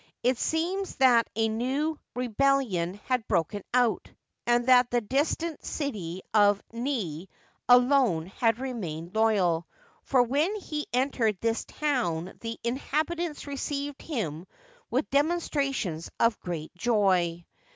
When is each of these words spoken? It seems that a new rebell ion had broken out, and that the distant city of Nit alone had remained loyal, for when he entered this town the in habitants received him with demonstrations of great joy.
It 0.23 0.39
seems 0.39 0.95
that 0.95 1.29
a 1.35 1.47
new 1.47 1.99
rebell 2.15 2.57
ion 2.59 2.95
had 3.05 3.27
broken 3.27 3.61
out, 3.71 4.09
and 4.47 4.65
that 4.65 4.89
the 4.89 4.99
distant 4.99 5.63
city 5.63 6.23
of 6.33 6.59
Nit 6.73 7.29
alone 7.69 8.25
had 8.25 8.57
remained 8.57 9.13
loyal, 9.13 9.67
for 10.01 10.23
when 10.23 10.55
he 10.55 10.87
entered 10.91 11.37
this 11.39 11.65
town 11.65 12.35
the 12.41 12.59
in 12.63 12.77
habitants 12.77 13.45
received 13.45 14.01
him 14.01 14.47
with 14.89 15.07
demonstrations 15.11 16.09
of 16.19 16.39
great 16.39 16.73
joy. 16.73 17.45